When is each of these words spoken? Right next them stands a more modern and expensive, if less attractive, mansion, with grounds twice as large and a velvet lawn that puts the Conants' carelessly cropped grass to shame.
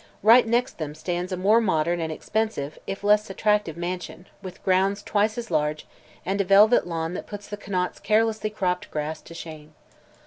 Right 0.23 0.47
next 0.47 0.79
them 0.79 0.95
stands 0.95 1.31
a 1.31 1.37
more 1.37 1.61
modern 1.61 1.99
and 1.99 2.11
expensive, 2.11 2.79
if 2.87 3.03
less 3.03 3.29
attractive, 3.29 3.77
mansion, 3.77 4.25
with 4.41 4.63
grounds 4.63 5.03
twice 5.03 5.37
as 5.37 5.51
large 5.51 5.85
and 6.25 6.41
a 6.41 6.43
velvet 6.43 6.87
lawn 6.87 7.13
that 7.13 7.27
puts 7.27 7.47
the 7.47 7.55
Conants' 7.55 7.99
carelessly 7.99 8.49
cropped 8.49 8.89
grass 8.89 9.21
to 9.21 9.35
shame. 9.35 9.75